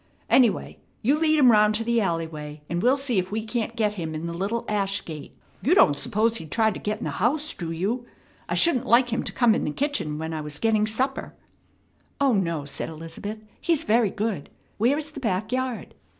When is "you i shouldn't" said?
7.71-8.87